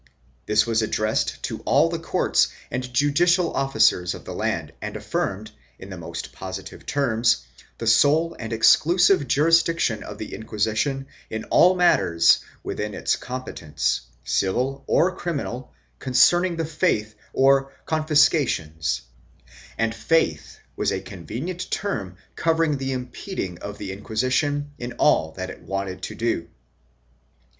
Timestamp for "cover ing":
22.35-22.79